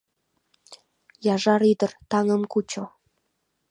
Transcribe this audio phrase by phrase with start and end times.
[1.33, 2.83] Яжар ӱдыр, таҥым кучо